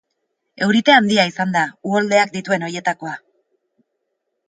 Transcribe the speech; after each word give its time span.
Eurite 0.67 0.93
handia 1.01 1.27
izan 1.33 1.53
da, 1.57 1.63
uholdeak 1.91 2.35
dituen 2.39 2.69
horietakoa. 2.71 3.15